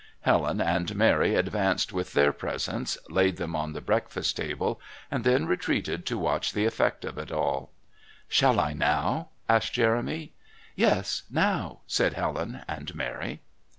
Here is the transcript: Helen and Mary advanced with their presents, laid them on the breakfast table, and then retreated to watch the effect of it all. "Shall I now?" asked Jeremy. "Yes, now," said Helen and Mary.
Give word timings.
Helen 0.21 0.59
and 0.59 0.95
Mary 0.95 1.35
advanced 1.35 1.93
with 1.93 2.13
their 2.13 2.33
presents, 2.33 2.97
laid 3.07 3.37
them 3.37 3.55
on 3.55 3.73
the 3.73 3.81
breakfast 3.81 4.35
table, 4.35 4.81
and 5.11 5.23
then 5.23 5.45
retreated 5.45 6.07
to 6.07 6.17
watch 6.17 6.53
the 6.53 6.65
effect 6.65 7.05
of 7.05 7.19
it 7.19 7.31
all. 7.31 7.69
"Shall 8.27 8.59
I 8.59 8.73
now?" 8.73 9.29
asked 9.47 9.73
Jeremy. 9.73 10.33
"Yes, 10.75 11.21
now," 11.29 11.81
said 11.85 12.13
Helen 12.13 12.61
and 12.67 12.95
Mary. 12.95 13.41